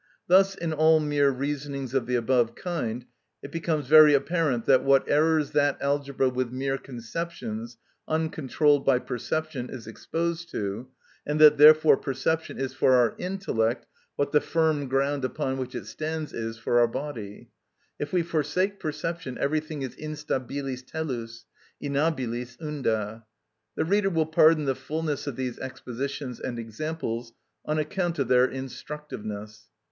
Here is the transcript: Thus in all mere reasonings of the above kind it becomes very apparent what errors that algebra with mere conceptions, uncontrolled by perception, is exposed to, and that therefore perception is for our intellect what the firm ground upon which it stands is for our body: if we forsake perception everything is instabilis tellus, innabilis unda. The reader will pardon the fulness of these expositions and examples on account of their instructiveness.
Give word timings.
Thus 0.25 0.55
in 0.55 0.73
all 0.73 0.99
mere 0.99 1.29
reasonings 1.29 1.93
of 1.93 2.07
the 2.07 2.15
above 2.15 2.55
kind 2.55 3.05
it 3.43 3.51
becomes 3.51 3.85
very 3.85 4.15
apparent 4.15 4.65
what 4.81 5.07
errors 5.07 5.51
that 5.51 5.79
algebra 5.79 6.27
with 6.27 6.49
mere 6.51 6.79
conceptions, 6.79 7.77
uncontrolled 8.07 8.83
by 8.83 8.97
perception, 8.97 9.69
is 9.69 9.85
exposed 9.85 10.49
to, 10.53 10.87
and 11.23 11.39
that 11.39 11.59
therefore 11.59 11.97
perception 11.97 12.57
is 12.57 12.73
for 12.73 12.93
our 12.93 13.13
intellect 13.19 13.85
what 14.15 14.31
the 14.31 14.41
firm 14.41 14.87
ground 14.87 15.23
upon 15.23 15.59
which 15.59 15.75
it 15.75 15.85
stands 15.85 16.33
is 16.33 16.57
for 16.57 16.79
our 16.79 16.87
body: 16.87 17.51
if 17.99 18.11
we 18.11 18.23
forsake 18.23 18.79
perception 18.79 19.37
everything 19.37 19.83
is 19.83 19.95
instabilis 19.97 20.83
tellus, 20.83 21.45
innabilis 21.79 22.57
unda. 22.59 23.23
The 23.75 23.85
reader 23.85 24.09
will 24.09 24.25
pardon 24.25 24.65
the 24.65 24.73
fulness 24.73 25.27
of 25.27 25.35
these 25.35 25.59
expositions 25.59 26.39
and 26.39 26.57
examples 26.57 27.33
on 27.65 27.77
account 27.77 28.17
of 28.17 28.29
their 28.29 28.47
instructiveness. 28.47 29.69